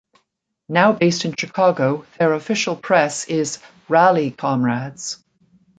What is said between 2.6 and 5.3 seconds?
press is Rally, Comrades!